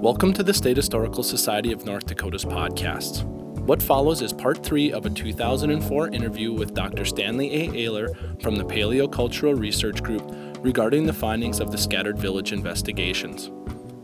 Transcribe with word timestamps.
Welcome 0.00 0.32
to 0.34 0.44
the 0.44 0.54
State 0.54 0.76
Historical 0.76 1.24
Society 1.24 1.72
of 1.72 1.84
North 1.84 2.06
Dakota's 2.06 2.44
podcast. 2.44 3.24
What 3.24 3.82
follows 3.82 4.22
is 4.22 4.32
part 4.32 4.62
three 4.64 4.92
of 4.92 5.06
a 5.06 5.10
2004 5.10 6.10
interview 6.10 6.52
with 6.52 6.72
Dr. 6.72 7.04
Stanley 7.04 7.52
A. 7.52 7.88
Ahler 7.88 8.14
from 8.40 8.54
the 8.54 8.64
Paleocultural 8.64 9.58
Research 9.58 10.00
Group 10.00 10.22
regarding 10.60 11.04
the 11.04 11.12
findings 11.12 11.58
of 11.58 11.72
the 11.72 11.78
Scattered 11.78 12.16
Village 12.16 12.52
investigations. 12.52 13.50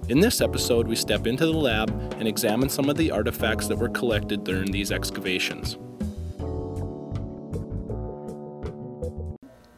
In 0.09 0.19
this 0.19 0.41
episode, 0.41 0.88
we 0.88 0.96
step 0.96 1.29
into 1.29 1.46
the 1.46 1.52
lab 1.52 1.91
and 2.19 2.27
examine 2.27 2.69
some 2.69 2.88
of 2.88 2.97
the 2.97 3.12
artifacts 3.12 3.69
that 3.69 3.77
were 3.79 3.88
collected 3.88 4.42
during 4.42 4.73
these 4.73 4.91
excavations. 4.91 5.79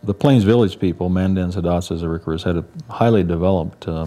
The 0.03 0.15
Plains 0.15 0.45
Village 0.45 0.81
people, 0.81 1.11
Mandans, 1.11 1.57
Hidatsas, 1.57 2.01
Arikaras, 2.01 2.43
had 2.43 2.57
a 2.57 2.65
highly 2.91 3.23
developed 3.23 3.87
uh, 3.87 4.07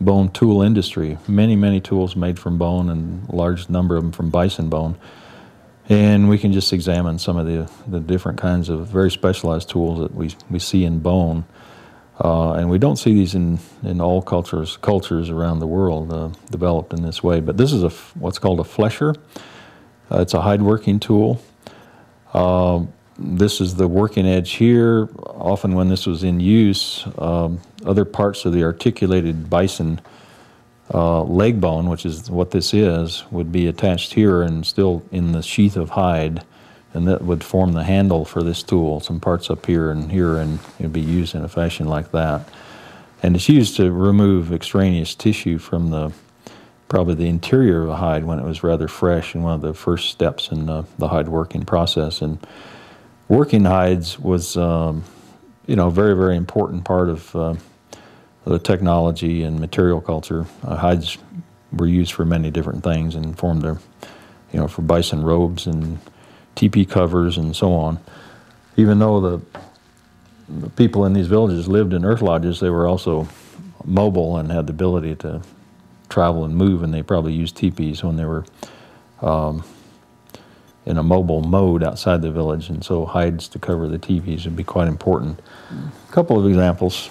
bone 0.00 0.30
tool 0.30 0.62
industry. 0.62 1.18
Many, 1.26 1.56
many 1.56 1.80
tools 1.80 2.16
made 2.16 2.38
from 2.38 2.58
bone 2.58 2.88
and 2.88 3.28
a 3.28 3.34
large 3.34 3.68
number 3.68 3.96
of 3.96 4.02
them 4.02 4.12
from 4.12 4.30
bison 4.30 4.68
bone. 4.68 4.96
And 5.88 6.28
we 6.28 6.38
can 6.38 6.52
just 6.52 6.72
examine 6.72 7.18
some 7.18 7.36
of 7.36 7.46
the, 7.46 7.70
the 7.86 8.00
different 8.00 8.38
kinds 8.38 8.68
of 8.68 8.86
very 8.88 9.10
specialized 9.10 9.70
tools 9.70 9.98
that 10.00 10.14
we, 10.14 10.34
we 10.50 10.58
see 10.58 10.84
in 10.84 11.00
bone. 11.00 11.44
Uh, 12.22 12.54
and 12.54 12.68
we 12.68 12.78
don't 12.78 12.96
see 12.96 13.14
these 13.14 13.34
in, 13.34 13.58
in 13.82 14.00
all 14.00 14.20
cultures 14.20 14.76
cultures 14.78 15.30
around 15.30 15.60
the 15.60 15.66
world 15.66 16.12
uh, 16.12 16.28
developed 16.50 16.92
in 16.92 17.02
this 17.02 17.22
way. 17.22 17.40
But 17.40 17.56
this 17.56 17.72
is 17.72 17.84
a 17.84 17.90
what's 18.18 18.38
called 18.38 18.60
a 18.60 18.64
flesher. 18.64 19.14
Uh, 20.10 20.20
it's 20.20 20.34
a 20.34 20.40
hide 20.42 20.60
working 20.60 20.98
tool. 20.98 21.40
This 23.18 23.60
is 23.60 23.74
the 23.74 23.88
working 23.88 24.26
edge 24.26 24.52
here. 24.52 25.08
Often, 25.26 25.74
when 25.74 25.88
this 25.88 26.06
was 26.06 26.22
in 26.22 26.38
use, 26.38 27.04
um, 27.18 27.60
other 27.84 28.04
parts 28.04 28.44
of 28.44 28.52
the 28.52 28.62
articulated 28.62 29.50
bison 29.50 30.00
uh, 30.94 31.22
leg 31.24 31.60
bone, 31.60 31.88
which 31.88 32.06
is 32.06 32.30
what 32.30 32.52
this 32.52 32.72
is, 32.72 33.24
would 33.32 33.50
be 33.50 33.66
attached 33.66 34.14
here 34.14 34.42
and 34.42 34.64
still 34.64 35.02
in 35.10 35.32
the 35.32 35.42
sheath 35.42 35.76
of 35.76 35.90
hide, 35.90 36.44
and 36.94 37.08
that 37.08 37.22
would 37.22 37.42
form 37.42 37.72
the 37.72 37.82
handle 37.82 38.24
for 38.24 38.42
this 38.42 38.62
tool. 38.62 39.00
Some 39.00 39.18
parts 39.18 39.50
up 39.50 39.66
here 39.66 39.90
and 39.90 40.12
here, 40.12 40.36
and 40.36 40.60
it'd 40.78 40.92
be 40.92 41.00
used 41.00 41.34
in 41.34 41.42
a 41.42 41.48
fashion 41.48 41.88
like 41.88 42.12
that. 42.12 42.48
And 43.20 43.34
it's 43.34 43.48
used 43.48 43.76
to 43.78 43.90
remove 43.90 44.52
extraneous 44.52 45.16
tissue 45.16 45.58
from 45.58 45.90
the 45.90 46.12
probably 46.88 47.14
the 47.14 47.28
interior 47.28 47.82
of 47.82 47.90
a 47.90 47.96
hide 47.96 48.24
when 48.24 48.38
it 48.38 48.44
was 48.44 48.62
rather 48.62 48.88
fresh 48.88 49.34
and 49.34 49.44
one 49.44 49.54
of 49.54 49.60
the 49.60 49.74
first 49.74 50.08
steps 50.08 50.50
in 50.50 50.66
the, 50.66 50.84
the 50.98 51.08
hide 51.08 51.28
working 51.28 51.64
process. 51.64 52.22
And 52.22 52.38
working 53.28 53.64
hides 53.64 54.18
was, 54.18 54.56
um, 54.56 55.04
you 55.66 55.76
know, 55.76 55.88
a 55.88 55.90
very, 55.90 56.16
very 56.16 56.36
important 56.36 56.84
part 56.84 57.08
of 57.08 57.36
uh, 57.36 57.54
the 58.44 58.58
technology 58.58 59.42
and 59.42 59.60
material 59.60 60.00
culture. 60.00 60.46
Uh, 60.62 60.76
hides 60.76 61.18
were 61.72 61.86
used 61.86 62.12
for 62.12 62.24
many 62.24 62.50
different 62.50 62.82
things 62.82 63.14
and 63.14 63.38
formed 63.38 63.62
their, 63.62 63.78
you 64.52 64.58
know, 64.58 64.66
for 64.66 64.82
bison 64.82 65.22
robes 65.22 65.66
and 65.66 65.98
teepee 66.54 66.86
covers 66.86 67.36
and 67.36 67.54
so 67.54 67.72
on. 67.72 67.98
Even 68.76 68.98
though 68.98 69.20
the, 69.20 69.60
the 70.48 70.70
people 70.70 71.04
in 71.04 71.12
these 71.12 71.26
villages 71.26 71.68
lived 71.68 71.92
in 71.92 72.04
earth 72.04 72.22
lodges, 72.22 72.60
they 72.60 72.70
were 72.70 72.86
also 72.86 73.28
mobile 73.84 74.38
and 74.38 74.50
had 74.50 74.66
the 74.66 74.72
ability 74.72 75.14
to 75.16 75.42
travel 76.08 76.44
and 76.44 76.56
move, 76.56 76.82
and 76.82 76.94
they 76.94 77.02
probably 77.02 77.34
used 77.34 77.56
teepees 77.56 78.02
when 78.02 78.16
they 78.16 78.24
were 78.24 78.44
um, 79.20 79.62
in 80.88 80.96
a 80.96 81.02
mobile 81.02 81.42
mode 81.42 81.84
outside 81.84 82.22
the 82.22 82.30
village, 82.30 82.70
and 82.70 82.82
so 82.82 83.04
hides 83.04 83.46
to 83.48 83.58
cover 83.58 83.86
the 83.86 83.98
teepees 83.98 84.46
would 84.46 84.56
be 84.56 84.64
quite 84.64 84.88
important. 84.88 85.38
A 85.70 86.12
couple 86.12 86.38
of 86.40 86.46
examples 86.46 87.10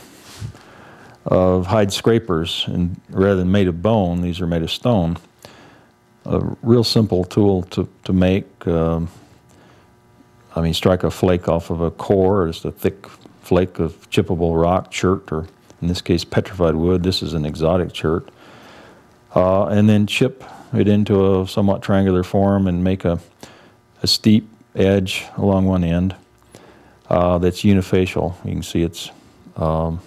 of 1.25 1.67
hide 1.67 1.94
scrapers, 1.94 2.66
and 2.67 3.00
rather 3.09 3.36
than 3.36 3.52
made 3.52 3.67
of 3.67 3.84
bone, 3.84 4.22
these 4.22 4.42
are 4.42 4.47
made 4.47 4.64
of 4.64 4.72
stone. 4.72 5.17
A 6.25 6.40
real 6.63 6.84
simple 6.84 7.24
tool 7.24 7.62
to, 7.63 7.88
to 8.06 8.13
make. 8.13 8.68
Um, 8.68 9.09
I 10.56 10.62
mean, 10.62 10.74
strike 10.74 11.03
a 11.03 11.12
flake 11.12 11.47
off 11.47 11.69
of 11.69 11.80
a 11.81 11.91
core, 11.91 12.41
or 12.41 12.47
just 12.47 12.66
a 12.66 12.72
thick 12.72 13.07
flake 13.44 13.78
of 13.78 14.09
chippable 14.09 14.59
rock, 14.59 14.90
chert, 14.90 15.31
or 15.31 15.47
in 15.84 15.88
this 15.88 16.01
case, 16.01 16.24
petrified 16.24 16.74
wood. 16.74 17.03
This 17.03 17.22
is 17.22 17.35
an 17.35 17.46
exotic 17.46 17.94
chert. 17.94 18.30
Uh, 19.35 19.68
and 19.68 19.88
then 19.88 20.07
chip 20.07 20.44
it 20.74 20.88
into 20.88 21.41
a 21.41 21.47
somewhat 21.47 21.84
triangular 21.84 22.24
form 22.24 22.66
and 22.66 22.84
make 22.84 23.06
a 23.06 23.19
a 24.02 24.08
steep 24.08 24.50
edge 24.75 25.25
along 25.38 25.66
one 25.66 25.84
end 25.84 26.16
uh, 27.09 27.38
that's 27.38 27.62
unifacial. 27.62 28.35
You 28.46 28.52
can 28.52 28.63
see 28.63 28.84
it's 28.84 29.12
um, 29.56 30.00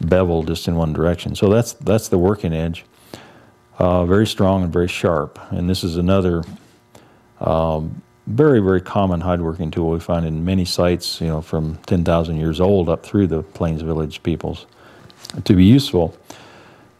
beveled 0.00 0.46
just 0.46 0.68
in 0.68 0.76
one 0.76 0.92
direction. 0.92 1.34
So 1.34 1.48
that's 1.48 1.74
that's 1.74 2.08
the 2.08 2.18
working 2.18 2.52
edge. 2.52 2.84
Uh, 3.78 4.06
very 4.06 4.26
strong 4.26 4.62
and 4.62 4.72
very 4.72 4.88
sharp. 4.88 5.38
And 5.50 5.68
this 5.68 5.84
is 5.84 5.96
another 5.96 6.44
um, 7.40 8.02
very 8.26 8.60
very 8.60 8.80
common 8.80 9.20
hide 9.20 9.42
working 9.42 9.70
tool 9.70 9.90
we 9.90 10.00
find 10.00 10.26
in 10.26 10.44
many 10.44 10.64
sites. 10.64 11.20
You 11.20 11.28
know, 11.28 11.40
from 11.40 11.76
10,000 11.86 12.36
years 12.36 12.60
old 12.60 12.88
up 12.88 13.04
through 13.04 13.26
the 13.26 13.42
Plains 13.42 13.82
Village 13.82 14.22
peoples. 14.22 14.66
To 15.44 15.54
be 15.54 15.64
useful, 15.64 16.16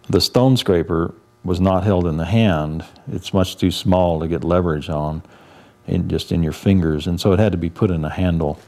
the 0.08 0.20
stone 0.20 0.56
scraper 0.56 1.14
was 1.44 1.60
not 1.60 1.84
held 1.84 2.06
in 2.06 2.16
the 2.16 2.24
hand. 2.24 2.84
It's 3.12 3.34
much 3.34 3.56
too 3.56 3.70
small 3.70 4.18
to 4.20 4.28
get 4.28 4.42
leverage 4.42 4.88
on 4.88 5.22
in 5.86 6.08
just 6.08 6.32
in 6.32 6.42
your 6.42 6.52
fingers, 6.52 7.06
and 7.06 7.20
so 7.20 7.32
it 7.32 7.38
had 7.38 7.52
to 7.52 7.58
be 7.58 7.70
put 7.70 7.90
in 7.90 8.04
a 8.04 8.10
handle. 8.10 8.58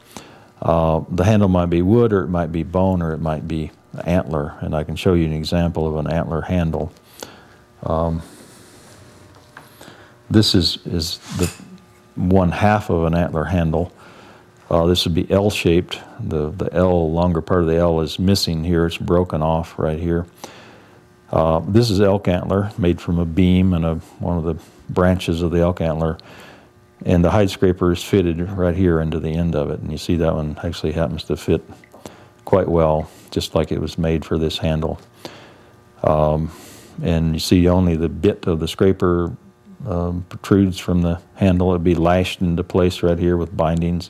Uh, 0.61 1.01
the 1.09 1.23
handle 1.23 1.49
might 1.49 1.67
be 1.67 1.81
wood, 1.81 2.13
or 2.13 2.23
it 2.23 2.29
might 2.29 2.51
be 2.51 2.63
bone, 2.63 3.01
or 3.01 3.13
it 3.13 3.19
might 3.19 3.47
be 3.47 3.71
antler, 4.03 4.55
and 4.61 4.75
I 4.75 4.83
can 4.83 4.95
show 4.95 5.13
you 5.13 5.25
an 5.25 5.33
example 5.33 5.87
of 5.87 6.05
an 6.05 6.11
antler 6.11 6.41
handle. 6.41 6.91
Um, 7.83 8.21
this 10.29 10.55
is 10.55 10.79
is 10.85 11.19
the 11.37 11.51
one 12.15 12.51
half 12.51 12.89
of 12.89 13.05
an 13.05 13.15
antler 13.15 13.45
handle. 13.45 13.91
Uh, 14.69 14.85
this 14.85 15.05
would 15.05 15.13
be 15.13 15.29
L-shaped. 15.31 15.99
The 16.19 16.49
the 16.49 16.73
L 16.73 17.11
longer 17.11 17.41
part 17.41 17.61
of 17.61 17.67
the 17.67 17.77
L 17.77 18.01
is 18.01 18.19
missing 18.19 18.63
here. 18.63 18.85
It's 18.85 18.97
broken 18.97 19.41
off 19.41 19.79
right 19.79 19.99
here. 19.99 20.25
Uh, 21.31 21.59
this 21.67 21.89
is 21.89 21.99
elk 21.99 22.27
antler 22.27 22.71
made 22.77 23.01
from 23.01 23.19
a 23.19 23.25
beam 23.25 23.73
and 23.73 23.85
a, 23.85 23.95
one 24.19 24.37
of 24.37 24.43
the 24.45 24.55
branches 24.89 25.41
of 25.41 25.51
the 25.51 25.59
elk 25.59 25.81
antler 25.81 26.17
and 27.05 27.23
the 27.23 27.31
hide 27.31 27.49
scraper 27.49 27.91
is 27.91 28.03
fitted 28.03 28.39
right 28.51 28.75
here 28.75 28.99
into 28.99 29.19
the 29.19 29.33
end 29.33 29.55
of 29.55 29.69
it. 29.69 29.79
And 29.79 29.91
you 29.91 29.97
see 29.97 30.15
that 30.17 30.33
one 30.33 30.57
actually 30.63 30.93
happens 30.93 31.23
to 31.25 31.37
fit 31.37 31.63
quite 32.45 32.67
well, 32.67 33.09
just 33.29 33.55
like 33.55 33.71
it 33.71 33.79
was 33.79 33.97
made 33.97 34.25
for 34.25 34.37
this 34.37 34.57
handle. 34.57 34.99
Um, 36.03 36.51
and 37.03 37.33
you 37.33 37.39
see 37.39 37.67
only 37.67 37.95
the 37.95 38.09
bit 38.09 38.47
of 38.47 38.59
the 38.59 38.67
scraper 38.67 39.35
um, 39.85 40.25
protrudes 40.29 40.79
from 40.79 41.01
the 41.01 41.21
handle. 41.35 41.71
It'd 41.71 41.83
be 41.83 41.95
lashed 41.95 42.41
into 42.41 42.63
place 42.63 43.03
right 43.03 43.19
here 43.19 43.37
with 43.37 43.55
bindings. 43.55 44.09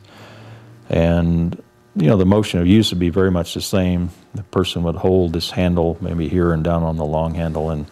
And, 0.89 1.61
you 1.95 2.07
know, 2.07 2.15
the 2.15 2.25
motion 2.25 2.59
of 2.59 2.67
use 2.67 2.91
would 2.91 2.99
be 2.99 3.09
very 3.09 3.31
much 3.31 3.53
the 3.53 3.61
same. 3.61 4.11
The 4.33 4.43
person 4.43 4.83
would 4.83 4.95
hold 4.95 5.33
this 5.33 5.51
handle 5.51 5.97
maybe 5.99 6.29
here 6.29 6.53
and 6.53 6.63
down 6.63 6.83
on 6.83 6.95
the 6.95 7.05
long 7.05 7.33
handle 7.33 7.71
and, 7.71 7.85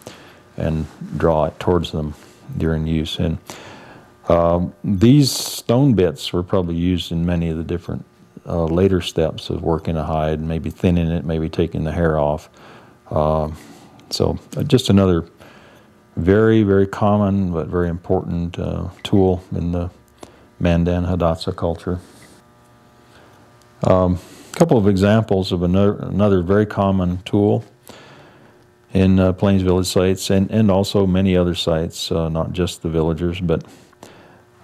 and 0.56 0.86
draw 1.18 1.44
it 1.44 1.60
towards 1.60 1.92
them 1.92 2.14
during 2.56 2.86
use. 2.86 3.18
And 3.18 3.38
um, 4.28 4.74
these 4.82 5.30
stone 5.30 5.94
bits 5.94 6.32
were 6.32 6.42
probably 6.42 6.74
used 6.74 7.12
in 7.12 7.24
many 7.24 7.48
of 7.48 7.56
the 7.56 7.64
different 7.64 8.04
uh, 8.46 8.64
later 8.64 9.00
steps 9.00 9.50
of 9.50 9.62
working 9.62 9.96
a 9.96 10.04
hide, 10.04 10.40
maybe 10.40 10.70
thinning 10.70 11.08
it, 11.08 11.24
maybe 11.24 11.48
taking 11.48 11.84
the 11.84 11.92
hair 11.92 12.18
off. 12.18 12.48
Uh, 13.10 13.50
so 14.10 14.38
just 14.66 14.90
another 14.90 15.28
very, 16.16 16.62
very 16.62 16.86
common 16.86 17.52
but 17.52 17.68
very 17.68 17.88
important 17.88 18.58
uh, 18.58 18.88
tool 19.02 19.42
in 19.52 19.72
the 19.72 19.90
Mandan 20.58 21.04
Hidatsa 21.04 21.54
culture. 21.54 22.00
A 23.82 23.92
um, 23.92 24.18
couple 24.52 24.78
of 24.78 24.88
examples 24.88 25.52
of 25.52 25.62
another, 25.62 25.98
another 25.98 26.42
very 26.42 26.66
common 26.66 27.18
tool 27.24 27.64
in 28.94 29.20
uh, 29.20 29.32
Plains 29.34 29.62
Village 29.62 29.86
sites 29.86 30.30
and, 30.30 30.50
and 30.50 30.70
also 30.70 31.06
many 31.06 31.36
other 31.36 31.54
sites, 31.54 32.10
uh, 32.10 32.28
not 32.30 32.52
just 32.52 32.82
the 32.82 32.88
villagers, 32.88 33.40
but 33.40 33.62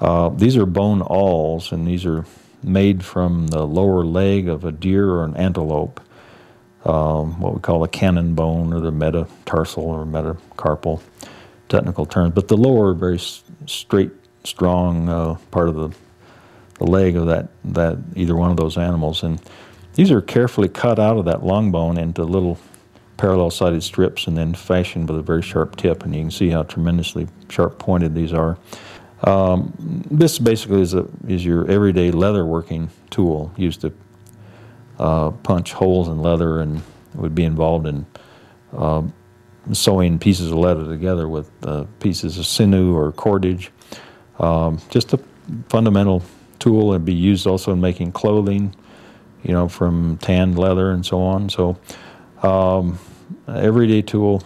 uh, 0.03 0.31
these 0.31 0.57
are 0.57 0.67
bone 0.67 1.01
awls, 1.01 1.71
and 1.71 1.87
these 1.87 2.05
are 2.05 2.27
made 2.61 3.05
from 3.05 3.47
the 3.47 3.65
lower 3.65 4.05
leg 4.05 4.49
of 4.49 4.65
a 4.65 4.73
deer 4.73 5.09
or 5.09 5.25
an 5.25 5.37
antelope, 5.37 6.01
um, 6.85 7.39
what 7.41 7.55
we 7.55 7.61
call 7.61 7.85
a 7.85 7.89
cannon 7.89 8.35
bone 8.35 8.73
or 8.73 8.81
the 8.81 8.91
metatarsal 8.91 9.85
or 9.85 10.05
metacarpal 10.05 11.01
technical 11.69 12.05
terms. 12.05 12.35
But 12.35 12.49
the 12.49 12.57
lower, 12.57 12.95
very 12.95 13.21
straight, 13.67 14.11
strong 14.43 15.09
uh, 15.09 15.37
part 15.53 15.69
of 15.69 15.77
the, 15.77 15.91
the 16.79 16.85
leg 16.85 17.15
of 17.15 17.27
that, 17.27 17.51
that 17.67 17.99
either 18.17 18.35
one 18.35 18.51
of 18.51 18.57
those 18.57 18.77
animals. 18.77 19.23
And 19.23 19.41
these 19.95 20.11
are 20.11 20.21
carefully 20.21 20.69
cut 20.69 20.99
out 20.99 21.17
of 21.17 21.27
that 21.27 21.45
long 21.45 21.71
bone 21.71 21.97
into 21.97 22.25
little 22.25 22.59
parallel 23.19 23.51
sided 23.51 23.85
strips 23.85 24.27
and 24.27 24.37
then 24.37 24.53
fashioned 24.53 25.09
with 25.09 25.21
a 25.21 25.23
very 25.23 25.43
sharp 25.43 25.77
tip. 25.77 26.03
And 26.03 26.13
you 26.13 26.23
can 26.23 26.31
see 26.33 26.49
how 26.49 26.65
tremendously 26.65 27.29
sharp 27.49 27.79
pointed 27.79 28.17
these 28.17 28.33
are. 28.33 28.59
Um, 29.25 29.73
this 30.11 30.39
basically 30.39 30.83
is, 30.83 30.95
a, 30.95 31.07
is 31.29 31.45
your 31.45 31.71
everyday 31.71 32.11
leather 32.11 32.45
working 32.45 32.91
tool 33.11 33.53
used 33.57 33.83
to 33.83 33.93
uh, 34.99 35.31
punch 35.31 35.73
holes 35.73 36.09
in 36.09 36.21
leather 36.21 36.61
and 36.61 36.83
would 37.15 37.35
be 37.35 37.45
involved 37.45 37.87
in 37.87 38.07
uh, 38.77 39.03
sewing 39.73 40.19
pieces 40.19 40.51
of 40.51 40.59
leather 40.59 40.87
together 40.87 41.29
with 41.29 41.51
uh, 41.65 41.85
pieces 42.01 42.39
of 42.39 42.47
sinew 42.47 42.95
or 42.95 43.13
cordage. 43.13 43.71
Um, 44.39 44.81
just 44.91 45.13
a 45.13 45.21
fundamental 45.69 46.23
tool 46.59 46.95
and 46.95 47.05
be 47.05 47.15
used 47.15 47.47
also 47.47 47.73
in 47.73 47.81
making 47.81 48.13
clothing, 48.13 48.75
you 49.43 49.53
know, 49.53 49.69
from 49.69 50.19
tanned 50.19 50.59
leather 50.59 50.91
and 50.91 51.05
so 51.05 51.21
on. 51.21 51.49
So, 51.49 51.79
um, 52.43 52.99
everyday 53.49 54.03
tool. 54.03 54.43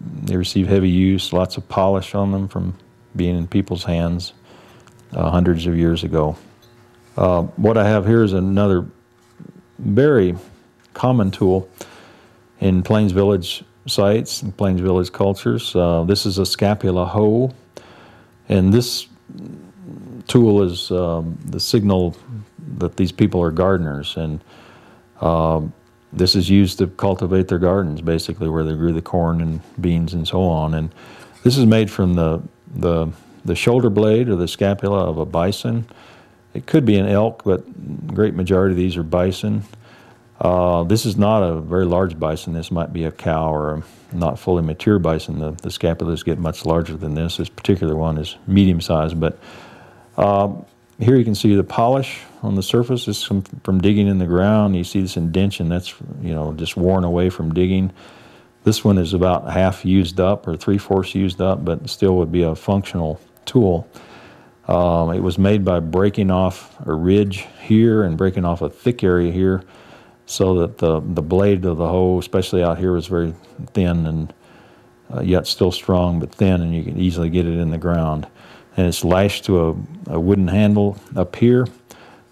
They 0.00 0.36
receive 0.36 0.68
heavy 0.68 0.90
use, 0.90 1.32
lots 1.32 1.56
of 1.56 1.66
polish 1.68 2.14
on 2.14 2.32
them 2.32 2.48
from 2.48 2.74
being 3.16 3.36
in 3.36 3.46
people's 3.46 3.84
hands 3.84 4.32
uh, 5.12 5.30
hundreds 5.30 5.66
of 5.66 5.76
years 5.76 6.04
ago. 6.04 6.36
Uh, 7.16 7.42
what 7.42 7.76
I 7.76 7.88
have 7.88 8.06
here 8.06 8.22
is 8.22 8.32
another 8.32 8.86
very 9.78 10.36
common 10.94 11.30
tool 11.30 11.68
in 12.60 12.82
Plains 12.82 13.12
Village 13.12 13.64
sites 13.86 14.42
and 14.42 14.56
Plains 14.56 14.80
Village 14.80 15.12
cultures. 15.12 15.74
Uh, 15.76 16.04
this 16.04 16.26
is 16.26 16.38
a 16.38 16.46
scapula 16.46 17.04
hoe, 17.04 17.52
and 18.48 18.72
this 18.72 19.06
tool 20.26 20.62
is 20.62 20.90
um, 20.90 21.38
the 21.44 21.60
signal 21.60 22.16
that 22.78 22.96
these 22.96 23.12
people 23.12 23.42
are 23.42 23.50
gardeners, 23.50 24.16
and 24.16 24.42
um, 25.20 25.72
this 26.12 26.34
is 26.34 26.48
used 26.48 26.78
to 26.78 26.86
cultivate 26.86 27.48
their 27.48 27.58
gardens, 27.58 28.00
basically 28.00 28.48
where 28.48 28.64
they 28.64 28.74
grew 28.74 28.92
the 28.92 29.02
corn 29.02 29.40
and 29.40 29.60
beans 29.80 30.14
and 30.14 30.26
so 30.26 30.42
on. 30.42 30.74
And 30.74 30.90
this 31.42 31.56
is 31.56 31.66
made 31.66 31.90
from 31.90 32.14
the 32.14 32.42
the 32.74 33.08
the 33.44 33.54
shoulder 33.54 33.90
blade 33.90 34.28
or 34.28 34.36
the 34.36 34.48
scapula 34.48 35.04
of 35.04 35.18
a 35.18 35.26
bison. 35.26 35.86
It 36.54 36.66
could 36.66 36.84
be 36.84 36.96
an 36.96 37.06
elk, 37.06 37.42
but 37.44 38.06
great 38.06 38.34
majority 38.34 38.72
of 38.72 38.78
these 38.78 38.96
are 38.96 39.02
bison. 39.02 39.64
Uh, 40.40 40.84
this 40.84 41.04
is 41.04 41.16
not 41.16 41.42
a 41.42 41.60
very 41.60 41.84
large 41.84 42.18
bison. 42.18 42.52
This 42.52 42.70
might 42.70 42.92
be 42.92 43.04
a 43.04 43.10
cow 43.10 43.52
or 43.52 43.74
a 43.74 43.82
not 44.14 44.38
fully 44.38 44.62
mature 44.62 44.98
bison. 44.98 45.38
The, 45.38 45.50
the 45.50 45.68
scapulas 45.68 46.24
get 46.24 46.38
much 46.38 46.64
larger 46.64 46.96
than 46.96 47.14
this. 47.14 47.36
This 47.36 47.48
particular 47.48 47.96
one 47.96 48.18
is 48.18 48.36
medium 48.46 48.80
sized, 48.80 49.18
but 49.18 49.38
uh, 50.16 50.52
here 50.98 51.16
you 51.16 51.24
can 51.24 51.34
see 51.34 51.54
the 51.54 51.64
polish 51.64 52.20
on 52.42 52.54
the 52.54 52.62
surface. 52.62 53.06
This 53.06 53.18
is 53.18 53.24
from, 53.24 53.42
from 53.42 53.80
digging 53.80 54.06
in 54.06 54.18
the 54.18 54.26
ground. 54.26 54.76
You 54.76 54.84
see 54.84 55.00
this 55.00 55.16
indention 55.16 55.68
that's 55.68 55.94
you 56.20 56.34
know 56.34 56.52
just 56.54 56.76
worn 56.76 57.04
away 57.04 57.30
from 57.30 57.52
digging. 57.52 57.92
This 58.64 58.82
one 58.82 58.96
is 58.96 59.12
about 59.12 59.50
half 59.50 59.84
used 59.84 60.18
up 60.18 60.48
or 60.48 60.56
three 60.56 60.78
fourths 60.78 61.14
used 61.14 61.40
up, 61.40 61.64
but 61.64 61.88
still 61.88 62.16
would 62.16 62.32
be 62.32 62.42
a 62.42 62.54
functional 62.54 63.20
tool. 63.44 63.86
Um, 64.66 65.12
it 65.12 65.20
was 65.20 65.36
made 65.36 65.64
by 65.64 65.80
breaking 65.80 66.30
off 66.30 66.74
a 66.86 66.94
ridge 66.94 67.46
here 67.60 68.02
and 68.02 68.16
breaking 68.16 68.46
off 68.46 68.62
a 68.62 68.70
thick 68.70 69.04
area 69.04 69.30
here 69.30 69.62
so 70.24 70.60
that 70.60 70.78
the, 70.78 71.00
the 71.00 71.20
blade 71.20 71.66
of 71.66 71.76
the 71.76 71.86
hoe, 71.86 72.18
especially 72.18 72.62
out 72.62 72.78
here, 72.78 72.92
was 72.92 73.06
very 73.06 73.34
thin 73.74 74.06
and 74.06 74.32
uh, 75.14 75.20
yet 75.20 75.46
still 75.46 75.70
strong 75.70 76.18
but 76.18 76.34
thin, 76.34 76.62
and 76.62 76.74
you 76.74 76.82
can 76.82 76.98
easily 76.98 77.28
get 77.28 77.46
it 77.46 77.58
in 77.58 77.70
the 77.70 77.78
ground. 77.78 78.26
And 78.78 78.86
it's 78.86 79.04
lashed 79.04 79.44
to 79.44 79.68
a, 79.68 80.14
a 80.14 80.18
wooden 80.18 80.48
handle 80.48 80.96
up 81.14 81.36
here. 81.36 81.66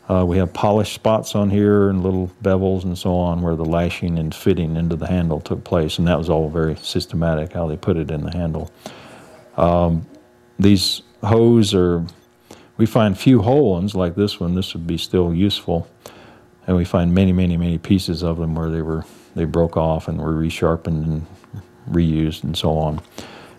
Uh, 0.09 0.25
we 0.27 0.37
have 0.37 0.53
polished 0.53 0.95
spots 0.95 1.35
on 1.35 1.49
here 1.49 1.89
and 1.89 2.03
little 2.03 2.31
bevels 2.43 2.85
and 2.85 2.99
so 2.99 3.15
on 3.15 3.41
where 3.41 3.57
the 3.57 3.65
lashing 3.65 4.19
and 4.19 4.35
fitting 4.35 4.77
into 4.77 4.97
the 4.97 5.07
handle 5.07 5.41
took 5.41 5.63
place, 5.65 5.99
and 5.99 6.09
that 6.09 6.19
was 6.19 6.29
all 6.29 6.49
very 6.49 6.77
systematic 6.77 7.53
how 7.53 7.67
they 7.67 7.77
put 7.77 7.97
it 7.97 8.11
in 8.11 8.23
the 8.25 8.33
handle. 8.33 8.71
Um, 9.57 10.07
these 10.59 11.03
hoes 11.23 11.75
are, 11.75 12.05
we 12.77 12.87
find 12.87 13.17
few 13.17 13.43
whole 13.43 13.71
ones 13.71 13.95
like 13.95 14.15
this 14.15 14.41
one. 14.41 14.55
This 14.55 14.75
would 14.75 14.87
be 14.87 14.99
still 14.99 15.33
useful 15.33 15.89
and 16.67 16.77
we 16.77 16.85
find 16.85 17.15
many, 17.15 17.33
many, 17.33 17.57
many 17.57 17.79
pieces 17.79 18.23
of 18.23 18.39
them 18.39 18.55
where 18.55 18.71
they 18.71 18.83
were 18.83 19.05
they 19.35 19.45
broke 19.45 19.79
off 19.79 20.09
and 20.09 20.21
were 20.21 20.35
resharpened 20.35 21.05
and 21.05 21.27
reused 21.91 22.45
and 22.45 22.57
so 22.57 22.77
on. 22.77 23.01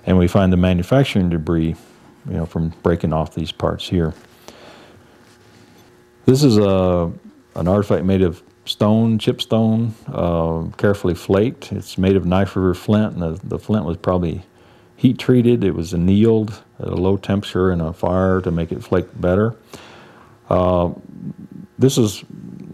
And 0.06 0.20
we 0.20 0.28
find 0.28 0.54
the 0.54 0.58
manufacturing 0.58 1.30
debris, 1.30 1.76
you 2.28 2.34
know, 2.34 2.46
from 2.46 2.70
breaking 2.84 3.12
off 3.12 3.34
these 3.34 3.52
parts 3.52 3.90
here. 3.90 4.14
This 6.26 6.44
is 6.44 6.58
a 6.58 7.12
an 7.56 7.68
artifact 7.68 8.06
made 8.06 8.22
of 8.22 8.42
stone, 8.66 9.20
chip 9.20 9.42
stone, 9.42 9.94
uh, 10.08 10.64
carefully 10.78 11.14
flaked. 11.14 11.72
It's 11.72 11.98
made 11.98 12.16
of 12.16 12.26
knife 12.26 12.56
river 12.56 12.74
flint, 12.74 13.14
and 13.14 13.22
the, 13.22 13.48
the 13.48 13.60
flint 13.60 13.86
was 13.86 13.98
probably 13.98 14.44
heat 14.96 15.20
treated. 15.20 15.64
It 15.64 15.76
was 15.76 15.94
annealed 15.94 16.64
at 16.80 16.88
a 16.88 16.96
low 16.96 17.18
temperature 17.18 17.72
in 17.72 17.82
a 17.82 17.92
fire 17.92 18.42
to 18.42 18.52
make 18.52 18.72
it 18.72 18.84
flake 18.84 19.06
better. 19.20 19.56
Uh, 20.50 20.92
this 21.78 21.98
is 21.98 22.24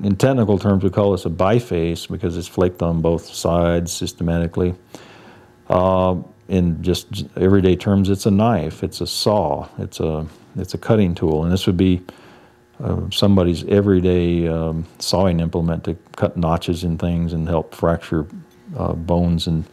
in 0.03 0.15
technical 0.15 0.57
terms, 0.59 0.83
we 0.83 0.89
call 0.91 1.11
this 1.11 1.25
a 1.25 1.29
biface 1.29 2.09
because 2.09 2.37
it's 2.37 2.47
flaked 2.47 2.81
on 2.81 3.01
both 3.01 3.25
sides 3.25 3.91
systematically. 3.91 4.75
Uh, 5.67 6.17
in 6.47 6.81
just 6.81 7.25
everyday 7.35 7.75
terms, 7.75 8.09
it's 8.09 8.25
a 8.25 8.31
knife, 8.31 8.83
it's 8.83 9.01
a 9.01 9.07
saw, 9.07 9.67
it's 9.79 9.99
a 9.99 10.25
it's 10.55 10.73
a 10.73 10.77
cutting 10.77 11.15
tool, 11.15 11.43
and 11.43 11.51
this 11.51 11.67
would 11.67 11.77
be 11.77 12.01
uh, 12.83 13.09
somebody's 13.11 13.63
everyday 13.65 14.47
um, 14.47 14.85
sawing 14.99 15.39
implement 15.39 15.83
to 15.83 15.95
cut 16.15 16.37
notches 16.37 16.83
in 16.83 16.97
things 16.97 17.33
and 17.33 17.47
help 17.47 17.75
fracture 17.75 18.25
uh, 18.77 18.93
bones 18.93 19.47
and 19.47 19.65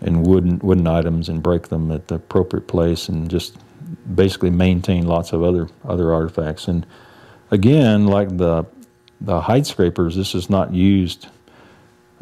and 0.00 0.26
wooden 0.26 0.58
wooden 0.60 0.86
items 0.86 1.28
and 1.28 1.42
break 1.42 1.68
them 1.68 1.90
at 1.90 2.08
the 2.08 2.14
appropriate 2.14 2.66
place 2.66 3.08
and 3.08 3.30
just 3.30 3.56
basically 4.14 4.50
maintain 4.50 5.06
lots 5.06 5.32
of 5.32 5.42
other 5.42 5.68
other 5.84 6.12
artifacts. 6.12 6.68
And 6.68 6.86
again, 7.50 8.06
like 8.06 8.36
the 8.36 8.64
the 9.20 9.40
hide 9.40 9.66
scrapers, 9.66 10.16
this 10.16 10.34
is 10.34 10.48
not 10.48 10.72
used 10.72 11.28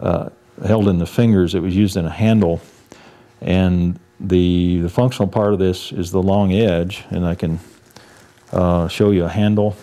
uh, 0.00 0.30
held 0.66 0.88
in 0.88 0.98
the 0.98 1.06
fingers. 1.06 1.54
It 1.54 1.60
was 1.60 1.76
used 1.76 1.96
in 1.96 2.04
a 2.04 2.10
handle, 2.10 2.60
and 3.40 3.98
the 4.18 4.80
the 4.80 4.88
functional 4.88 5.28
part 5.28 5.52
of 5.52 5.58
this 5.58 5.92
is 5.92 6.10
the 6.10 6.22
long 6.22 6.52
edge, 6.52 7.04
and 7.10 7.24
I 7.24 7.34
can 7.34 7.60
uh, 8.52 8.88
show 8.88 9.10
you 9.10 9.24
a 9.24 9.28
handle. 9.28 9.76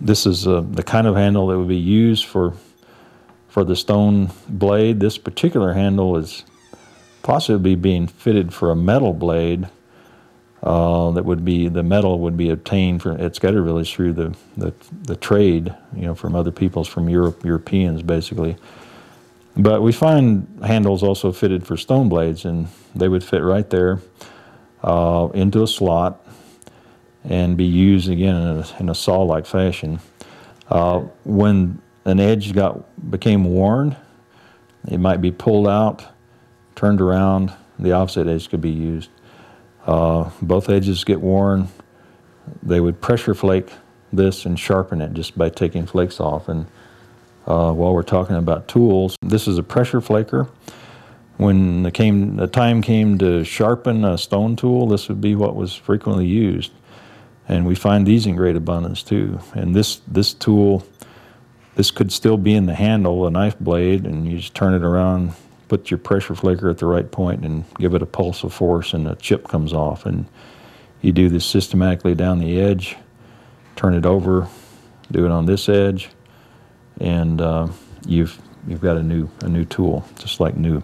This 0.00 0.26
is 0.26 0.46
uh, 0.46 0.60
the 0.60 0.82
kind 0.82 1.06
of 1.06 1.16
handle 1.16 1.46
that 1.48 1.58
would 1.58 1.68
be 1.68 1.76
used 1.76 2.26
for 2.26 2.54
for 3.48 3.64
the 3.64 3.76
stone 3.76 4.30
blade. 4.48 5.00
This 5.00 5.16
particular 5.16 5.72
handle 5.72 6.16
is 6.18 6.44
possibly 7.22 7.74
being 7.74 8.06
fitted 8.06 8.52
for 8.52 8.70
a 8.70 8.76
metal 8.76 9.14
blade 9.14 9.68
uh, 10.62 11.10
that 11.12 11.24
would 11.24 11.44
be 11.44 11.68
the 11.68 11.82
metal 11.82 12.18
would 12.18 12.36
be 12.36 12.50
obtained 12.50 13.00
from 13.00 13.20
at 13.20 13.34
Scattered 13.36 13.62
Village 13.62 13.94
through 13.94 14.12
the, 14.12 14.36
the, 14.56 14.74
the 15.04 15.16
trade, 15.16 15.74
you 15.94 16.02
know, 16.02 16.14
from 16.14 16.34
other 16.34 16.50
peoples, 16.50 16.88
from 16.88 17.08
Europe, 17.08 17.44
Europeans 17.44 18.02
basically. 18.02 18.56
But 19.56 19.80
we 19.80 19.92
find 19.92 20.46
handles 20.64 21.02
also 21.02 21.32
fitted 21.32 21.66
for 21.66 21.76
stone 21.76 22.08
blades, 22.08 22.44
and 22.44 22.68
they 22.94 23.08
would 23.08 23.24
fit 23.24 23.42
right 23.42 23.68
there 23.70 24.00
uh, 24.82 25.28
into 25.32 25.62
a 25.62 25.66
slot 25.66 26.25
and 27.28 27.56
be 27.56 27.64
used 27.64 28.08
again 28.08 28.36
in 28.36 28.58
a, 28.58 28.66
in 28.80 28.88
a 28.88 28.94
saw-like 28.94 29.46
fashion. 29.46 29.98
Uh, 30.68 31.00
when 31.24 31.80
an 32.04 32.20
edge 32.20 32.52
got 32.52 33.10
became 33.10 33.44
worn, 33.44 33.96
it 34.88 34.98
might 34.98 35.20
be 35.20 35.32
pulled 35.32 35.68
out, 35.68 36.04
turned 36.74 37.00
around. 37.00 37.52
The 37.78 37.92
opposite 37.92 38.26
edge 38.28 38.48
could 38.48 38.60
be 38.60 38.70
used. 38.70 39.10
Uh, 39.86 40.30
both 40.40 40.68
edges 40.68 41.04
get 41.04 41.20
worn. 41.20 41.68
They 42.62 42.80
would 42.80 43.00
pressure 43.00 43.34
flake 43.34 43.70
this 44.12 44.46
and 44.46 44.58
sharpen 44.58 45.00
it 45.00 45.12
just 45.12 45.36
by 45.36 45.48
taking 45.48 45.86
flakes 45.86 46.20
off. 46.20 46.48
And 46.48 46.66
uh, 47.46 47.72
while 47.72 47.92
we're 47.92 48.02
talking 48.02 48.36
about 48.36 48.68
tools, 48.68 49.16
this 49.20 49.48
is 49.48 49.58
a 49.58 49.62
pressure 49.62 50.00
flaker. 50.00 50.48
When 51.38 51.82
the, 51.82 51.90
came, 51.90 52.36
the 52.36 52.46
time 52.46 52.82
came 52.82 53.18
to 53.18 53.44
sharpen 53.44 54.04
a 54.04 54.16
stone 54.16 54.56
tool, 54.56 54.86
this 54.86 55.08
would 55.08 55.20
be 55.20 55.34
what 55.34 55.54
was 55.54 55.74
frequently 55.74 56.26
used. 56.26 56.72
And 57.48 57.66
we 57.66 57.74
find 57.74 58.06
these 58.06 58.26
in 58.26 58.36
great 58.36 58.56
abundance 58.56 59.02
too. 59.02 59.40
And 59.54 59.74
this, 59.74 60.00
this 60.08 60.34
tool, 60.34 60.84
this 61.76 61.90
could 61.90 62.10
still 62.10 62.36
be 62.36 62.54
in 62.54 62.66
the 62.66 62.74
handle, 62.74 63.26
a 63.26 63.30
knife 63.30 63.58
blade, 63.58 64.04
and 64.04 64.26
you 64.26 64.38
just 64.38 64.54
turn 64.54 64.74
it 64.74 64.82
around 64.82 65.32
put 65.68 65.90
your 65.90 65.98
pressure 65.98 66.34
flaker 66.34 66.70
at 66.70 66.78
the 66.78 66.86
right 66.86 67.10
point 67.10 67.44
and 67.44 67.64
give 67.78 67.94
it 67.94 68.00
a 68.00 68.06
pulse 68.06 68.44
of 68.44 68.52
force 68.52 68.94
and 68.94 69.08
a 69.08 69.16
chip 69.16 69.48
comes 69.48 69.72
off. 69.72 70.06
And 70.06 70.26
you 71.00 71.10
do 71.10 71.28
this 71.28 71.44
systematically 71.44 72.14
down 72.14 72.38
the 72.38 72.60
edge 72.60 72.96
turn 73.76 73.94
it 73.94 74.06
over 74.06 74.48
do 75.12 75.24
it 75.24 75.30
on 75.30 75.46
this 75.46 75.68
edge 75.68 76.08
and 77.00 77.40
uh, 77.40 77.68
you've 78.06 78.40
you've 78.66 78.80
got 78.80 78.96
a 78.96 79.02
new 79.02 79.28
a 79.42 79.48
new 79.48 79.64
tool 79.64 80.04
just 80.18 80.40
like 80.40 80.56
new. 80.56 80.82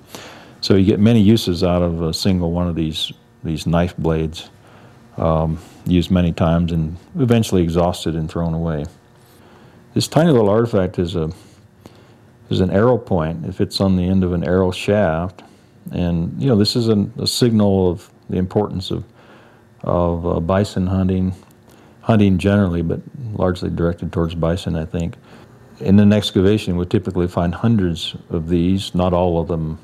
So 0.60 0.74
you 0.76 0.84
get 0.84 1.00
many 1.00 1.20
uses 1.20 1.64
out 1.64 1.82
of 1.82 2.02
a 2.02 2.14
single 2.14 2.52
one 2.52 2.68
of 2.68 2.76
these 2.76 3.12
these 3.42 3.66
knife 3.66 3.96
blades 3.96 4.50
um, 5.16 5.58
used 5.86 6.10
many 6.10 6.32
times 6.32 6.72
and 6.72 6.96
eventually 7.18 7.62
exhausted 7.62 8.14
and 8.14 8.30
thrown 8.30 8.54
away 8.54 8.84
this 9.94 10.08
tiny 10.08 10.30
little 10.30 10.48
artifact 10.48 10.98
is 10.98 11.16
a 11.16 11.30
is 12.50 12.60
an 12.60 12.70
arrow 12.70 12.98
point 12.98 13.46
if 13.46 13.60
it's 13.60 13.80
on 13.80 13.96
the 13.96 14.04
end 14.04 14.24
of 14.24 14.32
an 14.32 14.44
arrow 14.44 14.70
shaft. 14.70 15.42
And, 15.90 16.40
you 16.40 16.48
know, 16.48 16.56
this 16.56 16.76
is 16.76 16.88
a, 16.88 17.26
signal 17.26 17.90
of 17.90 18.10
the 18.30 18.36
importance 18.36 18.90
of, 18.90 19.04
of 19.82 20.26
uh, 20.26 20.38
bison 20.38 20.86
hunting, 20.86 21.34
hunting 22.02 22.38
generally, 22.38 22.82
but 22.82 23.00
largely 23.32 23.68
directed 23.68 24.12
towards 24.12 24.34
bison, 24.34 24.76
I 24.76 24.84
think. 24.84 25.16
In 25.80 25.98
an 25.98 26.12
excavation, 26.12 26.76
we 26.76 26.86
typically 26.86 27.26
find 27.26 27.54
hundreds 27.54 28.14
of 28.30 28.48
these, 28.48 28.94
not 28.94 29.12
all 29.12 29.40
of 29.40 29.48
them 29.48 29.78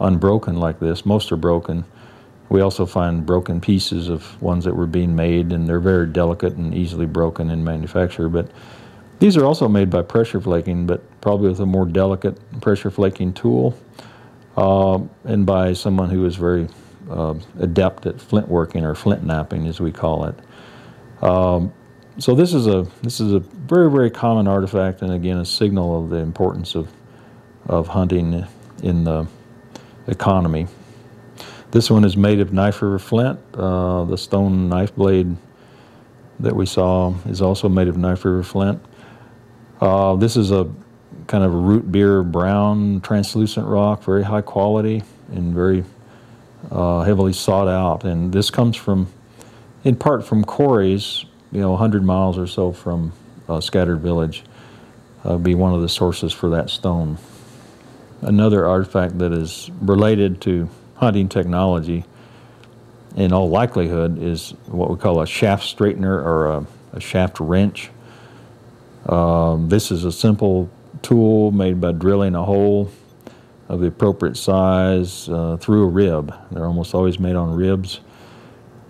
unbroken 0.00 0.56
like 0.56 0.78
this. 0.78 1.04
Most 1.04 1.30
are 1.32 1.36
broken. 1.36 1.84
We 2.52 2.60
also 2.60 2.84
find 2.84 3.24
broken 3.24 3.62
pieces 3.62 4.10
of 4.10 4.40
ones 4.42 4.64
that 4.66 4.76
were 4.76 4.86
being 4.86 5.16
made, 5.16 5.52
and 5.52 5.66
they're 5.66 5.80
very 5.80 6.06
delicate 6.06 6.52
and 6.56 6.74
easily 6.74 7.06
broken 7.06 7.48
in 7.48 7.64
manufacture. 7.64 8.28
But 8.28 8.50
these 9.20 9.38
are 9.38 9.46
also 9.46 9.68
made 9.68 9.88
by 9.88 10.02
pressure 10.02 10.38
flaking, 10.38 10.86
but 10.86 11.00
probably 11.22 11.48
with 11.48 11.60
a 11.60 11.66
more 11.66 11.86
delicate 11.86 12.36
pressure 12.60 12.90
flaking 12.90 13.32
tool, 13.32 13.74
uh, 14.58 15.00
and 15.24 15.46
by 15.46 15.72
someone 15.72 16.10
who 16.10 16.26
is 16.26 16.36
very 16.36 16.68
uh, 17.08 17.36
adept 17.58 18.04
at 18.04 18.20
flint 18.20 18.48
working 18.48 18.84
or 18.84 18.94
flint 18.94 19.24
knapping, 19.24 19.66
as 19.66 19.80
we 19.80 19.90
call 19.90 20.26
it. 20.26 20.34
Um, 21.22 21.72
so 22.18 22.34
this 22.34 22.52
is 22.52 22.66
a 22.66 22.86
this 23.00 23.18
is 23.18 23.32
a 23.32 23.38
very 23.38 23.90
very 23.90 24.10
common 24.10 24.46
artifact, 24.46 25.00
and 25.00 25.10
again 25.10 25.38
a 25.38 25.46
signal 25.46 26.04
of 26.04 26.10
the 26.10 26.18
importance 26.18 26.74
of 26.74 26.92
of 27.64 27.88
hunting 27.88 28.46
in 28.82 29.04
the 29.04 29.26
economy. 30.06 30.66
This 31.72 31.90
one 31.90 32.04
is 32.04 32.18
made 32.18 32.38
of 32.40 32.52
knife 32.52 32.82
river 32.82 32.98
flint. 32.98 33.40
Uh, 33.54 34.04
the 34.04 34.18
stone 34.18 34.68
knife 34.68 34.94
blade 34.94 35.34
that 36.38 36.54
we 36.54 36.66
saw 36.66 37.14
is 37.24 37.40
also 37.40 37.66
made 37.70 37.88
of 37.88 37.96
knife 37.96 38.26
river 38.26 38.42
flint. 38.42 38.84
Uh, 39.80 40.14
this 40.16 40.36
is 40.36 40.50
a 40.50 40.70
kind 41.28 41.42
of 41.42 41.54
a 41.54 41.56
root 41.56 41.90
beer 41.90 42.22
brown 42.22 43.00
translucent 43.00 43.66
rock, 43.66 44.04
very 44.04 44.22
high 44.22 44.42
quality 44.42 45.02
and 45.30 45.54
very 45.54 45.82
uh, 46.70 47.04
heavily 47.04 47.32
sought 47.32 47.68
out. 47.68 48.04
And 48.04 48.34
this 48.34 48.50
comes 48.50 48.76
from, 48.76 49.10
in 49.82 49.96
part 49.96 50.26
from 50.26 50.44
quarries, 50.44 51.24
you 51.52 51.60
know, 51.60 51.70
100 51.70 52.04
miles 52.04 52.36
or 52.36 52.46
so 52.46 52.72
from 52.72 53.14
uh, 53.48 53.62
Scattered 53.62 54.00
Village, 54.00 54.44
uh, 55.24 55.38
be 55.38 55.54
one 55.54 55.72
of 55.72 55.80
the 55.80 55.88
sources 55.88 56.34
for 56.34 56.50
that 56.50 56.68
stone. 56.68 57.16
Another 58.20 58.66
artifact 58.66 59.18
that 59.20 59.32
is 59.32 59.70
related 59.80 60.42
to 60.42 60.68
hunting 60.96 61.28
technology, 61.28 62.04
in 63.16 63.32
all 63.32 63.48
likelihood, 63.48 64.22
is 64.22 64.50
what 64.66 64.90
we 64.90 64.96
call 64.96 65.20
a 65.20 65.26
shaft 65.26 65.64
straightener 65.64 66.24
or 66.24 66.46
a, 66.46 66.66
a 66.94 67.00
shaft 67.00 67.40
wrench. 67.40 67.90
Um, 69.06 69.68
this 69.68 69.90
is 69.90 70.04
a 70.04 70.12
simple 70.12 70.70
tool 71.02 71.50
made 71.50 71.80
by 71.80 71.92
drilling 71.92 72.34
a 72.34 72.44
hole 72.44 72.90
of 73.68 73.80
the 73.80 73.86
appropriate 73.86 74.36
size 74.36 75.28
uh, 75.28 75.56
through 75.58 75.84
a 75.84 75.88
rib. 75.88 76.34
They're 76.50 76.66
almost 76.66 76.94
always 76.94 77.18
made 77.18 77.36
on 77.36 77.54
ribs. 77.54 78.00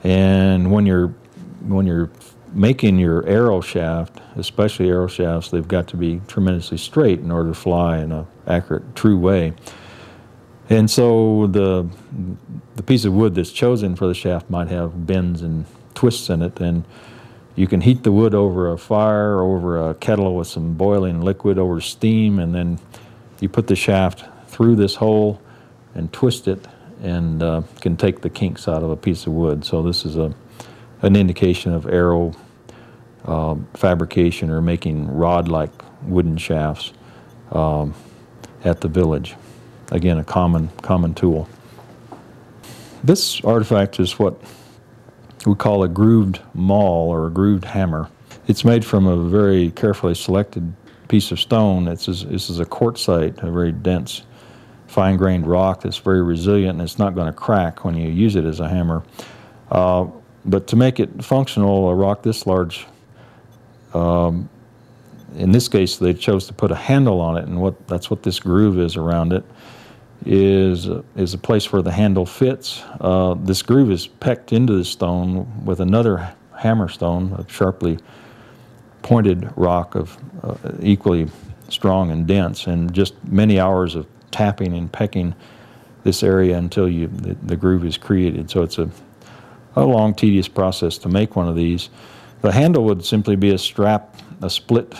And 0.04 0.70
when 0.72 0.86
you're 0.86 1.14
when 1.60 1.86
you're 1.86 2.10
making 2.52 2.98
your 2.98 3.26
arrow 3.26 3.60
shaft, 3.60 4.20
especially 4.36 4.88
arrow 4.88 5.06
shafts, 5.06 5.50
they've 5.50 5.66
got 5.66 5.86
to 5.88 5.96
be 5.96 6.20
tremendously 6.26 6.76
straight 6.76 7.20
in 7.20 7.30
order 7.30 7.50
to 7.50 7.54
fly 7.54 7.98
in 7.98 8.12
an 8.12 8.26
accurate, 8.46 8.94
true 8.94 9.18
way. 9.18 9.54
And 10.72 10.90
so 10.90 11.48
the 11.48 11.86
the 12.76 12.82
piece 12.82 13.04
of 13.04 13.12
wood 13.12 13.34
that's 13.34 13.52
chosen 13.52 13.94
for 13.94 14.06
the 14.06 14.14
shaft 14.14 14.48
might 14.48 14.68
have 14.68 15.06
bends 15.06 15.42
and 15.42 15.66
twists 15.92 16.30
in 16.30 16.40
it, 16.40 16.60
and 16.60 16.84
you 17.56 17.66
can 17.66 17.82
heat 17.82 18.04
the 18.04 18.10
wood 18.10 18.34
over 18.34 18.72
a 18.72 18.78
fire, 18.78 19.42
over 19.42 19.90
a 19.90 19.94
kettle 19.94 20.34
with 20.34 20.48
some 20.48 20.72
boiling 20.72 21.20
liquid 21.20 21.58
over 21.58 21.78
steam, 21.82 22.38
and 22.38 22.54
then 22.54 22.78
you 23.40 23.50
put 23.50 23.66
the 23.66 23.76
shaft 23.76 24.24
through 24.48 24.76
this 24.76 24.94
hole 24.94 25.42
and 25.94 26.10
twist 26.10 26.48
it, 26.48 26.66
and 27.02 27.42
uh, 27.42 27.60
can 27.82 27.94
take 27.94 28.22
the 28.22 28.30
kinks 28.30 28.66
out 28.66 28.82
of 28.82 28.88
a 28.88 28.96
piece 28.96 29.26
of 29.26 29.34
wood. 29.34 29.66
So 29.66 29.82
this 29.82 30.06
is 30.06 30.16
a 30.16 30.34
an 31.02 31.16
indication 31.16 31.74
of 31.74 31.86
arrow 31.86 32.32
uh, 33.26 33.56
fabrication 33.74 34.48
or 34.48 34.62
making 34.62 35.14
rod-like 35.14 35.70
wooden 36.04 36.38
shafts 36.38 36.94
um, 37.50 37.92
at 38.64 38.80
the 38.80 38.88
village. 38.88 39.34
Again, 39.92 40.16
a 40.16 40.24
common 40.24 40.68
common 40.80 41.12
tool. 41.12 41.46
This 43.04 43.44
artifact 43.44 44.00
is 44.00 44.18
what 44.18 44.40
we 45.44 45.54
call 45.54 45.82
a 45.82 45.88
grooved 45.88 46.40
maul 46.54 47.10
or 47.10 47.26
a 47.26 47.30
grooved 47.30 47.66
hammer. 47.66 48.08
It's 48.46 48.64
made 48.64 48.86
from 48.86 49.06
a 49.06 49.28
very 49.28 49.70
carefully 49.72 50.14
selected 50.14 50.72
piece 51.08 51.30
of 51.30 51.38
stone. 51.38 51.88
It's, 51.88 52.06
this 52.06 52.48
is 52.48 52.58
a 52.58 52.64
quartzite, 52.64 53.42
a 53.42 53.50
very 53.50 53.70
dense, 53.70 54.22
fine 54.86 55.18
grained 55.18 55.46
rock 55.46 55.82
that's 55.82 55.98
very 55.98 56.22
resilient 56.22 56.78
and 56.78 56.82
it's 56.82 56.98
not 56.98 57.14
going 57.14 57.26
to 57.26 57.32
crack 57.32 57.84
when 57.84 57.94
you 57.94 58.08
use 58.08 58.34
it 58.34 58.46
as 58.46 58.60
a 58.60 58.68
hammer. 58.70 59.02
Uh, 59.70 60.06
but 60.46 60.66
to 60.68 60.76
make 60.76 61.00
it 61.00 61.22
functional, 61.22 61.90
a 61.90 61.94
rock 61.94 62.22
this 62.22 62.46
large, 62.46 62.86
um, 63.92 64.48
in 65.36 65.52
this 65.52 65.68
case, 65.68 65.98
they 65.98 66.14
chose 66.14 66.46
to 66.46 66.54
put 66.54 66.70
a 66.70 66.76
handle 66.76 67.20
on 67.20 67.36
it, 67.36 67.44
and 67.44 67.60
what 67.60 67.86
that's 67.88 68.10
what 68.10 68.22
this 68.22 68.40
groove 68.40 68.78
is 68.78 68.96
around 68.96 69.34
it 69.34 69.44
is 70.26 70.88
is 71.16 71.34
a 71.34 71.38
place 71.38 71.72
where 71.72 71.82
the 71.82 71.92
handle 71.92 72.26
fits. 72.26 72.82
Uh, 73.00 73.34
this 73.34 73.62
groove 73.62 73.90
is 73.90 74.06
pecked 74.06 74.52
into 74.52 74.74
the 74.74 74.84
stone 74.84 75.64
with 75.64 75.80
another 75.80 76.34
hammer 76.56 76.88
stone, 76.88 77.32
a 77.32 77.50
sharply 77.50 77.98
pointed 79.02 79.50
rock 79.56 79.94
of 79.94 80.16
uh, 80.42 80.56
equally 80.80 81.28
strong 81.68 82.10
and 82.10 82.26
dense, 82.26 82.66
and 82.66 82.92
just 82.92 83.14
many 83.24 83.58
hours 83.58 83.94
of 83.94 84.06
tapping 84.30 84.74
and 84.74 84.92
pecking 84.92 85.34
this 86.04 86.22
area 86.22 86.56
until 86.56 86.88
you 86.88 87.08
the, 87.08 87.34
the 87.42 87.56
groove 87.56 87.84
is 87.84 87.96
created. 87.96 88.50
So 88.50 88.62
it's 88.62 88.78
a 88.78 88.88
a 89.76 89.84
long, 89.84 90.14
tedious 90.14 90.48
process 90.48 90.98
to 90.98 91.08
make 91.08 91.36
one 91.36 91.48
of 91.48 91.56
these. 91.56 91.88
The 92.42 92.52
handle 92.52 92.84
would 92.84 93.04
simply 93.04 93.36
be 93.36 93.50
a 93.50 93.58
strap, 93.58 94.16
a 94.42 94.50
split 94.50 94.94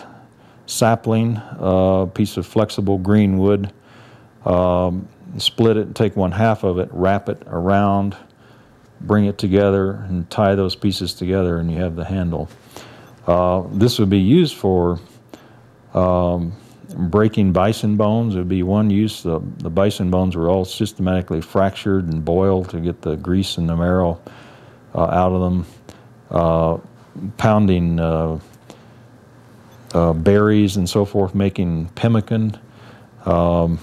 sapling, 0.67 1.41
a 1.59 2.09
piece 2.13 2.37
of 2.37 2.47
flexible 2.47 2.99
green 2.99 3.39
wood 3.39 3.73
um, 4.45 5.09
split 5.39 5.77
it, 5.77 5.87
and 5.87 5.97
take 5.97 6.17
one 6.17 6.33
half 6.33 6.65
of 6.65 6.79
it, 6.79 6.89
wrap 6.93 7.29
it 7.29 7.43
around, 7.47 8.17
bring 9.01 9.27
it 9.27 9.39
together, 9.39 9.93
and 10.09 10.29
tie 10.31 10.55
those 10.55 10.77
pieces 10.77 11.15
together, 11.15 11.59
and 11.59 11.71
you 11.71 11.79
have 11.79 11.97
the 11.97 12.05
handle. 12.05 12.49
Uh, 13.27 13.63
this 13.73 13.99
would 13.99 14.11
be 14.11 14.19
used 14.19 14.57
for 14.57 14.99
um, 15.95 16.53
breaking 16.97 17.53
bison 17.53 17.97
bones. 17.97 18.35
It 18.35 18.39
would 18.39 18.49
be 18.49 18.63
one 18.63 18.91
use. 18.91 19.23
The, 19.23 19.41
the 19.59 19.71
bison 19.71 20.11
bones 20.11 20.37
were 20.37 20.49
all 20.49 20.65
systematically 20.65 21.41
fractured 21.41 22.13
and 22.13 22.25
boiled 22.25 22.71
to 22.71 22.81
get 22.81 23.03
the 23.03 23.17
grease 23.17 23.59
and 23.59 23.69
the 23.69 23.77
marrow 23.77 24.21
uh, 24.95 25.05
out 25.05 25.33
of 25.33 25.41
them. 25.41 25.67
Uh, 26.31 26.79
pounding 27.37 28.01
uh, 28.01 28.39
uh, 29.95 30.13
berries 30.13 30.77
and 30.77 30.89
so 30.89 31.05
forth, 31.05 31.35
making 31.35 31.87
pemmican. 31.91 32.59
Um, 33.25 33.79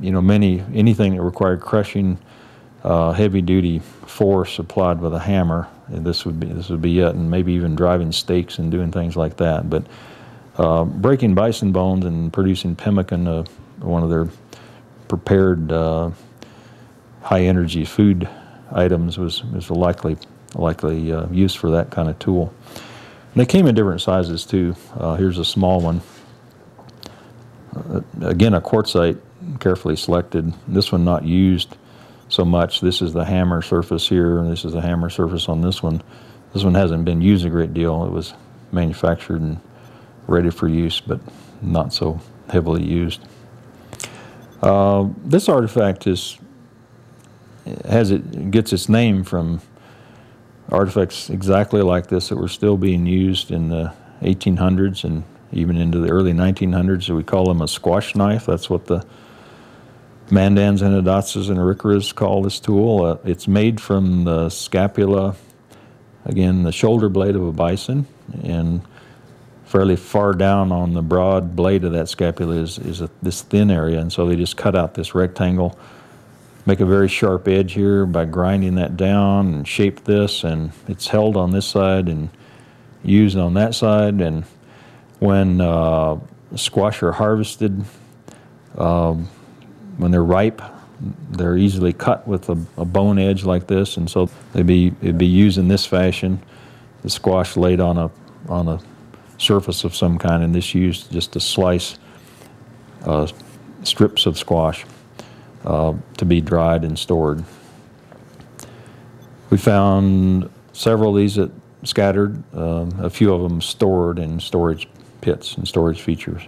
you 0.00 0.10
know, 0.10 0.20
many 0.20 0.62
anything 0.74 1.16
that 1.16 1.22
required 1.22 1.60
crushing 1.60 2.18
uh, 2.82 3.12
heavy-duty 3.12 3.78
force 3.78 4.58
applied 4.58 5.00
with 5.00 5.14
a 5.14 5.18
hammer. 5.18 5.68
This 5.88 6.24
would 6.24 6.38
be 6.38 6.46
this 6.46 6.68
would 6.68 6.82
be 6.82 7.00
it, 7.00 7.14
and 7.14 7.30
maybe 7.30 7.52
even 7.52 7.74
driving 7.74 8.12
stakes 8.12 8.58
and 8.58 8.70
doing 8.70 8.90
things 8.92 9.16
like 9.16 9.36
that. 9.38 9.68
But 9.68 9.84
uh, 10.56 10.84
breaking 10.84 11.34
bison 11.34 11.72
bones 11.72 12.04
and 12.04 12.32
producing 12.32 12.76
pemmican, 12.76 13.26
uh, 13.26 13.44
one 13.80 14.02
of 14.02 14.10
their 14.10 14.28
prepared 15.08 15.72
uh, 15.72 16.10
high-energy 17.22 17.84
food 17.84 18.28
items, 18.70 19.18
was 19.18 19.44
was 19.44 19.70
a 19.70 19.74
likely 19.74 20.16
likely 20.54 21.12
uh, 21.12 21.26
use 21.28 21.54
for 21.54 21.70
that 21.70 21.90
kind 21.90 22.08
of 22.08 22.18
tool. 22.18 22.52
And 22.72 23.40
they 23.40 23.46
came 23.46 23.66
in 23.66 23.74
different 23.74 24.00
sizes 24.00 24.44
too. 24.44 24.76
Uh, 24.96 25.16
here's 25.16 25.38
a 25.38 25.44
small 25.44 25.80
one. 25.80 26.00
again, 28.22 28.54
a 28.54 28.60
quartzite 28.60 29.18
carefully 29.60 29.96
selected. 29.96 30.52
This 30.66 30.92
one 30.92 31.04
not 31.04 31.24
used 31.24 31.76
so 32.28 32.44
much. 32.44 32.80
This 32.80 33.02
is 33.02 33.12
the 33.12 33.24
hammer 33.24 33.62
surface 33.62 34.08
here, 34.08 34.38
and 34.38 34.50
this 34.50 34.64
is 34.64 34.72
the 34.72 34.80
hammer 34.80 35.10
surface 35.10 35.48
on 35.48 35.60
this 35.60 35.82
one. 35.82 36.02
This 36.52 36.64
one 36.64 36.74
hasn't 36.74 37.04
been 37.04 37.20
used 37.20 37.44
a 37.44 37.50
great 37.50 37.74
deal. 37.74 38.04
It 38.04 38.10
was 38.10 38.34
manufactured 38.72 39.40
and 39.40 39.60
ready 40.26 40.50
for 40.50 40.68
use, 40.68 41.00
but 41.00 41.20
not 41.62 41.92
so 41.92 42.20
heavily 42.48 42.82
used. 42.84 43.20
Uh, 44.62 45.08
this 45.24 45.48
artifact 45.48 46.06
is 46.06 46.38
has 47.88 48.10
it 48.10 48.50
gets 48.50 48.72
its 48.72 48.88
name 48.88 49.24
from 49.24 49.60
artifacts 50.68 51.30
exactly 51.30 51.82
like 51.82 52.08
this 52.08 52.28
that 52.28 52.36
were 52.36 52.48
still 52.48 52.76
being 52.76 53.06
used 53.06 53.50
in 53.50 53.68
the 53.68 53.92
1800s 54.22 55.04
and 55.04 55.24
even 55.52 55.76
into 55.76 55.98
the 55.98 56.10
early 56.10 56.32
1900s. 56.32 57.14
We 57.14 57.22
call 57.22 57.46
them 57.46 57.62
a 57.62 57.68
squash 57.68 58.14
knife. 58.14 58.46
That's 58.46 58.68
what 58.68 58.86
the 58.86 59.06
Mandans 60.28 60.80
and 60.80 61.06
Hidatsas 61.06 61.50
and 61.50 61.58
Arikaras 61.58 62.14
call 62.14 62.42
this 62.42 62.58
tool. 62.58 63.04
Uh, 63.04 63.18
it's 63.24 63.46
made 63.46 63.80
from 63.80 64.24
the 64.24 64.48
scapula, 64.48 65.36
again, 66.24 66.62
the 66.62 66.72
shoulder 66.72 67.08
blade 67.08 67.36
of 67.36 67.42
a 67.44 67.52
bison, 67.52 68.06
and 68.42 68.80
fairly 69.66 69.96
far 69.96 70.32
down 70.32 70.72
on 70.72 70.94
the 70.94 71.02
broad 71.02 71.54
blade 71.54 71.84
of 71.84 71.92
that 71.92 72.08
scapula 72.08 72.54
is, 72.54 72.78
is 72.78 73.00
a, 73.00 73.10
this 73.22 73.42
thin 73.42 73.70
area, 73.70 74.00
and 74.00 74.12
so 74.12 74.26
they 74.26 74.36
just 74.36 74.56
cut 74.56 74.74
out 74.74 74.94
this 74.94 75.14
rectangle, 75.14 75.78
make 76.64 76.80
a 76.80 76.86
very 76.86 77.08
sharp 77.08 77.46
edge 77.46 77.72
here 77.72 78.06
by 78.06 78.24
grinding 78.24 78.76
that 78.76 78.96
down 78.96 79.52
and 79.52 79.68
shape 79.68 80.04
this, 80.04 80.42
and 80.42 80.72
it's 80.88 81.08
held 81.08 81.36
on 81.36 81.50
this 81.50 81.66
side 81.66 82.08
and 82.08 82.30
used 83.02 83.36
on 83.36 83.52
that 83.54 83.74
side, 83.74 84.20
and 84.22 84.44
when 85.18 85.60
uh, 85.60 86.18
squash 86.56 87.02
are 87.02 87.12
harvested, 87.12 87.84
um, 88.78 89.28
when 89.96 90.10
they're 90.10 90.24
ripe, 90.24 90.62
they're 91.30 91.56
easily 91.56 91.92
cut 91.92 92.26
with 92.26 92.48
a, 92.48 92.58
a 92.76 92.84
bone 92.84 93.18
edge 93.18 93.44
like 93.44 93.66
this, 93.66 93.96
and 93.96 94.08
so 94.08 94.28
they'd 94.52 94.66
be 94.66 94.92
it'd 95.02 95.18
be 95.18 95.26
used 95.26 95.58
in 95.58 95.68
this 95.68 95.86
fashion. 95.86 96.42
The 97.02 97.10
squash 97.10 97.56
laid 97.56 97.80
on 97.80 97.98
a 97.98 98.10
on 98.48 98.68
a 98.68 98.80
surface 99.38 99.84
of 99.84 99.94
some 99.94 100.18
kind, 100.18 100.42
and 100.42 100.54
this 100.54 100.74
used 100.74 101.10
just 101.10 101.32
to 101.32 101.40
slice 101.40 101.98
uh, 103.04 103.26
strips 103.82 104.26
of 104.26 104.38
squash 104.38 104.84
uh, 105.64 105.94
to 106.16 106.24
be 106.24 106.40
dried 106.40 106.84
and 106.84 106.98
stored. 106.98 107.44
We 109.50 109.58
found 109.58 110.50
several 110.72 111.10
of 111.10 111.16
these 111.16 111.34
that 111.36 111.50
scattered, 111.84 112.42
um, 112.54 112.90
a 112.98 113.10
few 113.10 113.32
of 113.32 113.42
them 113.42 113.60
stored 113.60 114.18
in 114.18 114.40
storage 114.40 114.88
pits 115.20 115.56
and 115.56 115.68
storage 115.68 116.00
features. 116.00 116.42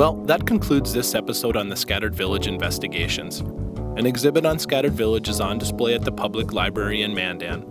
Well, 0.00 0.16
that 0.24 0.46
concludes 0.46 0.94
this 0.94 1.14
episode 1.14 1.58
on 1.58 1.68
the 1.68 1.76
Scattered 1.76 2.14
Village 2.14 2.46
investigations. 2.46 3.40
An 3.98 4.06
exhibit 4.06 4.46
on 4.46 4.58
Scattered 4.58 4.94
Village 4.94 5.28
is 5.28 5.42
on 5.42 5.58
display 5.58 5.94
at 5.94 6.06
the 6.06 6.10
Public 6.10 6.54
Library 6.54 7.02
in 7.02 7.12
Mandan. 7.12 7.66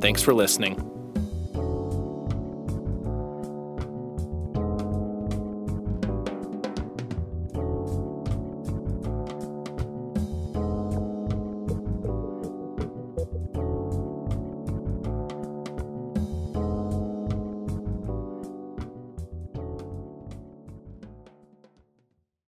Thanks 0.00 0.22
for 0.22 0.32
listening. 0.32 0.97